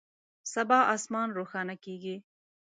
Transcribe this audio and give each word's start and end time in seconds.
سبا 0.53 0.79
اسمان 0.95 1.27
روښانه 1.37 1.75
کیږي 1.83 2.15